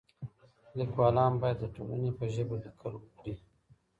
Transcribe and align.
ليکوالان 0.79 1.33
بايد 1.41 1.57
د 1.61 1.65
ټولني 1.75 2.11
په 2.17 2.25
ژبه 2.33 2.55
ليکل 2.63 2.93
وکړي. 2.99 3.35